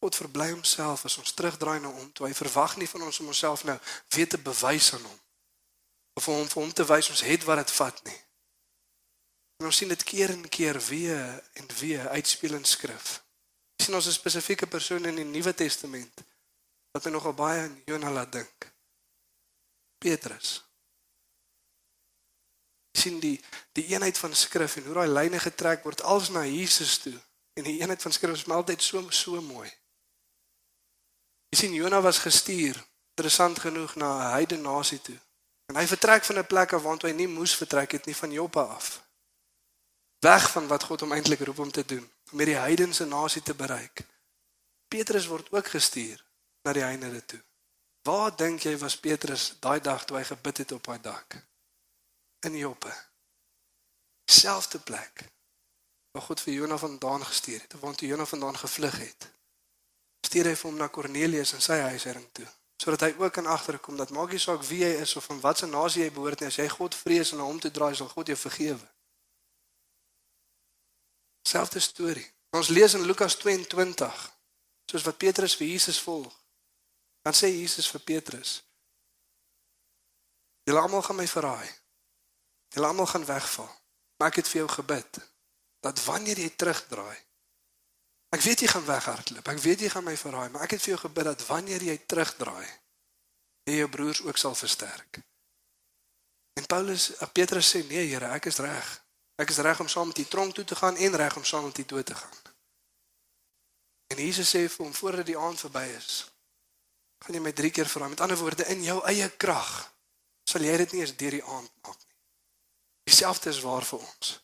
[0.00, 2.12] God verbly homself as ons terugdraai na hom.
[2.12, 5.20] Toe hy verwag nie van ons om onsself nou weer te bewys aan hom
[6.14, 8.18] of om vir hom te wys ons het wat dit vat nie.
[9.56, 13.22] En ons sien dit keer en keer weer en weer uitspeel in skrif.
[13.76, 16.24] Ons sien ons 'n spesifieke persoon in die Nuwe Testament
[16.92, 18.72] wat my nogal baie aan Jonah laat dink.
[19.98, 20.62] Petrus.
[23.04, 23.40] sien die
[23.72, 27.16] die eenheid van skrif en hoe daai lyne getrek word als na Jesus toe.
[27.58, 29.70] En die eenheid van skrif is altyd so so mooi.
[31.50, 32.78] Jy sien Jona was gestuur
[33.14, 35.18] interessant genoeg na 'n heidene nasie toe.
[35.66, 38.32] En hy vertrek van 'n plek af waar hy nie moes vertrek het nie van
[38.32, 39.03] Joppa af.
[40.24, 43.54] Weg van wat God hom eintlik roep om te doen, om hierdie heidense nasie te
[43.54, 44.06] bereik.
[44.88, 46.22] Petrus word ook gestuur
[46.64, 47.40] na die heidene toe.
[48.08, 51.36] Waar dink jy was Petrus daai dag toe hy gebid het op daai dak?
[52.48, 52.92] In Joppa.
[54.24, 55.28] Selfde plek
[56.14, 59.34] waar God vir Jona vandaan gestuur het, waar toe Jona vandaan gevlug het
[60.34, 62.46] stuur hy vir hom na Kornelius in sy huishouding toe
[62.82, 65.68] sodat hy ook kan agterkom dat maak nie saak wie hy is of van watter
[65.70, 68.28] nasie hy behoort nie as jy God vrees en na hom toe draai sal God
[68.28, 68.82] jou vergewe.
[71.44, 72.26] Selfde storie.
[72.56, 74.10] Ons lees in Lukas 22
[74.90, 76.32] soos wat Petrus vir Jesus volg.
[77.24, 78.62] Dan sê Jesus vir Petrus:
[80.64, 81.70] Julle almal gaan my verraai.
[82.74, 83.70] Julle almal gaan wegval.
[84.18, 85.20] Maar ek het vir jou gebid
[85.84, 87.18] dat wanneer jy terugdraai
[88.34, 89.46] Ek weet jy gaan weghardloop.
[89.46, 91.94] Ek weet jy gaan my verraai, maar ek het vir jou gebid dat wanneer jy
[92.10, 92.66] terugdraai,
[93.68, 95.20] jy jou broers ook sal versterk.
[96.58, 98.90] En Paulus, Petrus sê nee, Here, ek is reg.
[99.36, 101.64] Ek is reg om saam met die tronk toe te gaan en reg om saam
[101.64, 102.38] met die dood te gaan.
[104.14, 106.26] En Jesus sê vir hom voordat die aand verby is,
[107.24, 108.12] gaan jy my 3 keer verraai.
[108.12, 109.72] Met ander woorde, in jou eie krag
[110.44, 112.18] sal jy dit nie eens deur die aand maak nie.
[113.10, 114.34] Dieselfde is waar vir ons.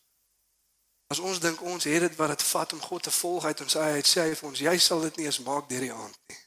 [1.10, 3.76] As ons dink ons het dit wat dit vat om God te volg uit ons
[3.82, 6.40] eie, sê hy vir ons, jy sal dit nie eens maak deur die aand nie.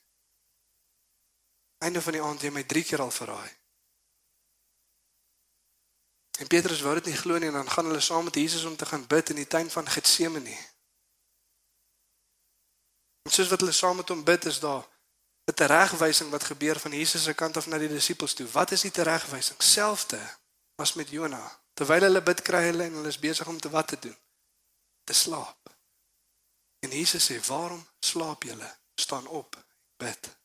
[1.83, 3.51] Einde van die aand jy my 3 keer al verraai.
[6.39, 8.75] En Petrus wou dit nie glo nie en dan gaan hulle saam met Jesus om
[8.75, 10.57] te gaan bid in die tuin van Getsemane.
[13.21, 14.87] En soos wat hulle saam met hom bid, is daar
[15.45, 18.47] 'n teregwysing wat gebeur van Jesus se kant af na die disippels toe.
[18.47, 19.61] Wat is die teregwysing?
[19.61, 20.37] Selfde
[20.75, 21.61] as met Jona.
[21.73, 24.17] Terwyl hulle bid, kry hulle en hulle is besig om te wat te doen
[25.03, 25.75] te slaap.
[26.79, 28.77] En Jesus sê, "Waarom slaap julle?
[28.95, 29.65] Staan op,
[29.97, 30.37] bid."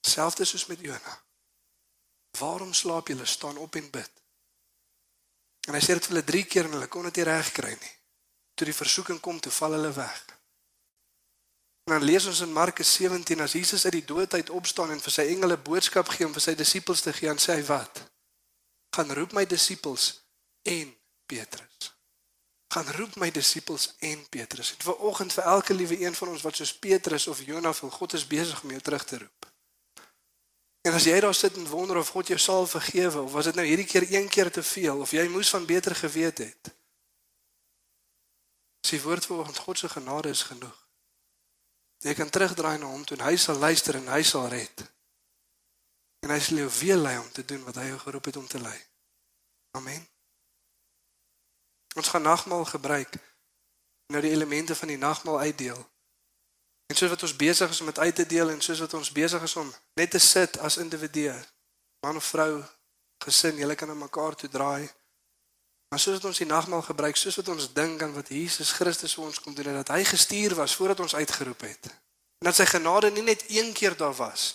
[0.00, 1.24] Selfs soos met Jona.
[2.30, 3.24] "Waarom slaap julle?
[3.24, 4.17] Staan op en bid."
[5.68, 7.74] En hy sê dit vir hulle 3 keer en hulle kon dit nie reg kry
[7.76, 7.94] nie.
[8.56, 10.18] Toe die versoeking kom, toe val hulle weg.
[11.88, 15.00] En dan lees ons in Markus 17 as Jesus uit die dood uit opstaan en
[15.00, 18.08] vir sy engele boodskap gee om vir sy disippels te gee en sê hy wat?
[18.98, 20.22] gaan roep my disippels
[20.62, 20.96] en
[21.26, 21.92] Petrus.
[22.68, 24.72] Gaan roep my disippels en Petrus.
[24.74, 27.90] En vir oggend vir elke liewe een van ons wat soos Petrus of Jonah wil,
[27.90, 29.47] God is besig om jou terug te roep.
[30.86, 33.54] En as jy daar sit en wonder of God jou sal vergewe of was dit
[33.54, 36.74] nou hierdie keer een keer te veel of jy moes van beter geweet het.
[38.86, 40.76] Sy woord vanoggend God se genade is genoeg.
[41.98, 44.84] Jy kan terugdraai na hom toe en hy sal luister en hy sal red.
[46.22, 48.46] En hy sal jou weer lei om te doen wat hy jou geroep het om
[48.46, 48.78] te lei.
[49.76, 50.06] Amen.
[51.98, 53.18] Ons gaan nagmaal gebruik
[54.08, 55.80] nou die elemente van die nagmaal uitdeel.
[56.88, 59.12] En soos wat ons besig is om dit uit te deel en soos wat ons
[59.12, 59.68] besig is om
[60.00, 61.34] net te sit as individue,
[62.00, 62.62] man of vrou,
[63.24, 64.88] gesin, julle kan aan mekaar toe draai.
[65.88, 69.16] Maar soos wat ons die nagmaal gebruik, soos wat ons dink aan wat Jesus Christus
[69.16, 71.90] vir ons kom doen en dat hy gestuur was voordat ons uitgeroep het.
[72.40, 74.54] En dat sy genade nie net een keer daar was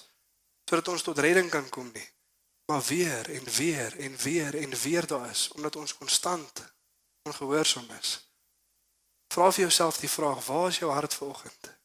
[0.70, 2.06] sodat ons tot redding kan kom nie,
[2.72, 6.64] maar weer en weer en weer en weer daar is omdat ons konstant
[7.30, 8.16] ongehoorsaam is.
[9.34, 11.83] Vra vir jouself die vraag: Waar is jou hart vanoggend?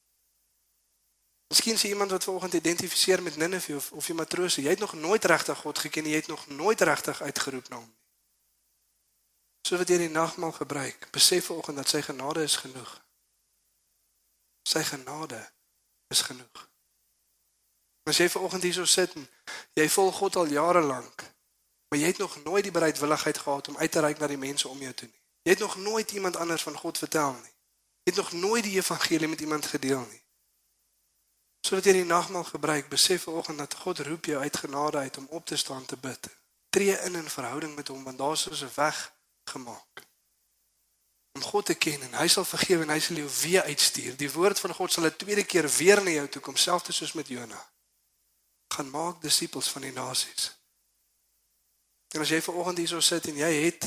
[1.48, 4.92] Miskien sien iemand wat vanoggend identifiseer met Nineve of of jy matrose, jy het nog
[4.92, 7.96] nooit regtig God geken jy het nog nooit regtig uitgeroep na hom nie.
[9.68, 12.92] So wat jy die nagmaal gebruik, besef vanoggend dat sy genade is genoeg.
[14.68, 15.40] Sy genade
[16.12, 16.68] is genoeg.
[18.04, 19.24] As jy vanoggend hierso sit en
[19.72, 21.24] jy volg God al jare lank,
[21.88, 24.68] maar jy het nog nooit die bereidwilligheid gehad om uit te reik na die mense
[24.68, 25.20] om jou toe nie.
[25.48, 27.56] Jy het nog nooit iemand anders van God vertel nie.
[28.04, 30.26] Jy het nog nooit die evangelie met iemand gedeel nie
[31.60, 35.26] sodat jy die nagmaal gebruik, besef vanoggend dat God roep jou uit genade uit om
[35.30, 36.28] op te staan te bid.
[36.70, 39.12] Tree in in verhouding met hom want daar's 'n weg
[39.44, 40.06] gemaak.
[41.32, 44.16] Om God te ken en hy sal vergewe en hy sal jou weer uitstuur.
[44.16, 47.12] Die woord van God sal 'n tweede keer weer na jou toe kom, selfs soos
[47.12, 47.70] met Jona.
[48.68, 50.56] Gaan maak disippels van die nasies.
[52.08, 53.84] En as jy vanoggend hierso sit en jy het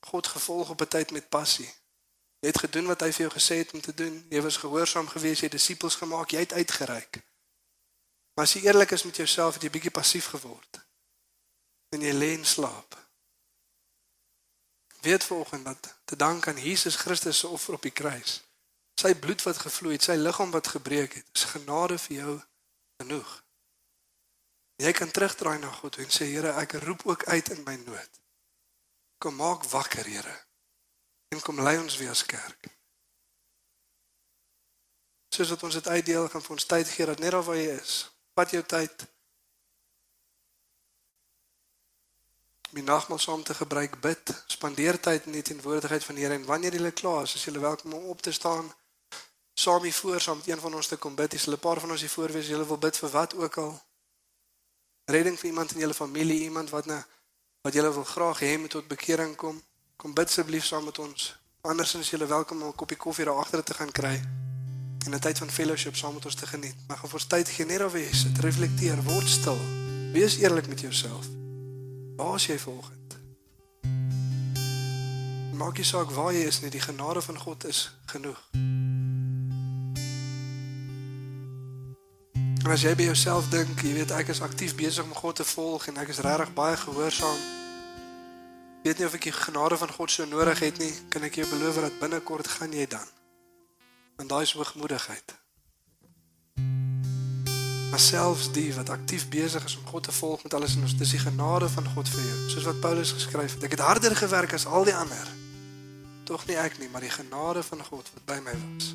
[0.00, 1.74] God gevolg op 'n tyd met passie,
[2.40, 4.14] Jy het gedoen wat hy vir jou gesê het om te doen.
[4.32, 7.20] Jy was gehoorsaam geweest, jy het disippels gemaak, jy het uitgereik.
[8.34, 10.80] Maar as jy eerlik is met jouself, het jy bietjie passief geword.
[11.92, 12.96] En jy lê in slaap.
[15.04, 18.40] Weet volgens dat te dank aan Jesus Christus se offer op die kruis.
[19.00, 22.34] Sy bloed wat gevloei het, sy liggaam wat gebreek het, is genade vir jou
[23.00, 23.30] genoeg.
[24.80, 28.20] Jy kan terugdraai na God en sê Here, ek roep ook uit in my nood.
[29.20, 30.36] Kom maak wakker, Here
[31.30, 32.68] en kom lei ons weer as kerk.
[35.30, 37.76] Soos wat ons dit uitdeel gaan vir ons tyd gee dat net of waar jy
[37.76, 37.94] is,
[38.34, 39.06] vat jou tyd.
[42.74, 46.46] My nagmaal saam te gebruik bid, spandeer tyd in die teenwoordigheid van die Here en
[46.50, 48.70] wanneer jy klaar is, is jy welkom om op te staan
[49.60, 51.30] saam hier voor saam met een van ons te kom bid.
[51.30, 53.82] Dis 'n paar van ons hier voor wees, jy wil bid vir wat ook al.
[55.04, 57.06] Redding vir iemand in jou familie, iemand wat na
[57.62, 59.62] wat jy wil graag hê moet tot bekering kom.
[60.00, 61.24] Kom bid asseblief saam met ons.
[61.60, 64.22] Andersins is julle welkom om 'n koppie koffie daar agter te gaan kry
[65.04, 66.74] en 'n tyd van fellowship saam met ons te geniet.
[66.86, 69.58] Maar gaan vir tyd gee net of wees, dit reflekteer, word stil.
[70.12, 71.26] Wees eerlik met jouself.
[72.16, 73.18] Waar is jy vanoggend?
[75.52, 78.48] Maak nie saak waar jy is nie, die genade van God is genoeg.
[82.64, 85.44] En as jy by jouself dink, jy weet ek is aktief besig om God te
[85.44, 87.59] volg en ek is regtig baie gehoorsaam
[88.82, 91.46] weet nie of ek die genade van God so nodig het nie, kan ek jou
[91.50, 93.06] beloof dat binnekort gaan jy dan.
[94.16, 95.36] Want daai is hoogmoedigheid.
[97.90, 100.96] Maar selfs die wat aktief besig is om God te volg met alles in ons,
[100.96, 102.38] dis die genade van God vir jou.
[102.54, 105.28] Soos wat Paulus geskryf het, ek het harder gewerk as al die ander.
[106.24, 108.94] Tog nie ek nie, maar die genade van God wat by my was.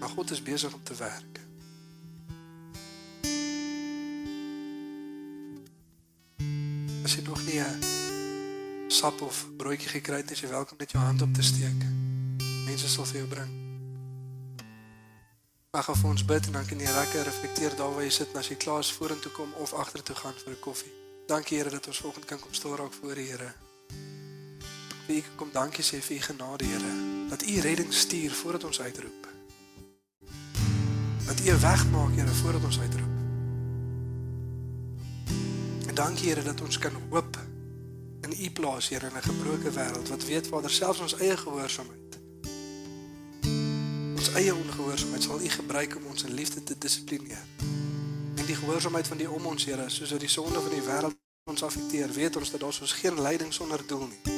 [0.00, 1.40] Maar God is besig om te werk.
[7.06, 7.85] As jy nog nie 'n
[8.96, 11.82] sap of broodjie gekry het, is jy welkom net jou hand op te steek.
[12.64, 13.50] Mense sal vir jou bring.
[15.76, 18.40] Mag af ons bid en dan kan jy lekker reflekteer daar waar jy sit en
[18.40, 20.92] as jy klaar is vorentoe kom of agtertoe gaan vir 'n koffie.
[21.28, 23.52] Dankie Here dat ons vanoggend kan kom stil raak voor die Here.
[25.06, 26.92] Wie kom dankie sê vir u genade Here
[27.28, 29.28] dat u redding stuur voordat ons uitroep.
[31.26, 33.14] Dat u 'n weg maak Here voordat ons uitroep.
[35.88, 37.55] En dankie Here dat ons kan hoop
[38.38, 42.18] u plaas, Here, in 'n gebroke wêreld wat weet Vader selfs ons eie gehoorsaamheid.
[44.16, 47.44] Ons eie ongehoorsaamheid sal u gebruik om ons in liefde te dissiplineer.
[48.34, 51.16] En die gehoorsaamheid van die om ons, Here, soos dat die sonde van die wêreld
[51.44, 54.34] ons affekteer, weet ons dat daar soos geen leiding sonder doel nie.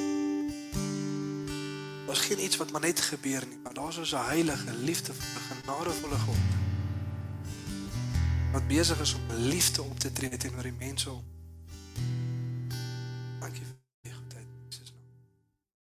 [2.07, 6.19] Daar's geen iets wat maar net gebeur nie, maar daar's so 'n heilige, liefdevolle, genadevolle
[6.19, 6.59] God
[8.53, 11.38] wat besig is om liefde op te tree teenoor die mense om